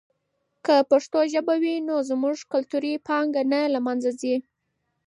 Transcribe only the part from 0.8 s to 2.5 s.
پښتو ژبه وي نو زموږ